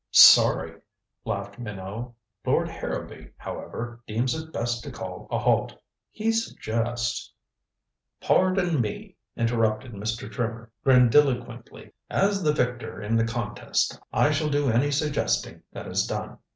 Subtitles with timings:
[0.09, 0.81] "Sorry,"
[1.25, 2.13] laughed Minot.
[2.43, 5.79] "Lord Harrowby, however, deems it best to call a halt.
[6.09, 7.31] He suggests"
[8.19, 10.27] "Pardon me," interrupted Mr.
[10.27, 11.93] Trimmer grandiloquently.
[12.09, 16.39] "As the victor in the contest, I shall do any suggesting that is done.